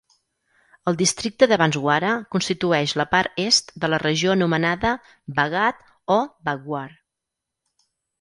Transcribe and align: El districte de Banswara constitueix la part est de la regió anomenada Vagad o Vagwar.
El 0.91 0.95
districte 0.99 1.47
de 1.49 1.57
Banswara 1.61 2.13
constitueix 2.35 2.95
la 3.01 3.05
part 3.11 3.37
est 3.43 3.69
de 3.83 3.89
la 3.95 3.99
regió 4.05 4.31
anomenada 4.37 4.95
Vagad 5.41 5.85
o 6.15 6.17
Vagwar. 6.49 6.87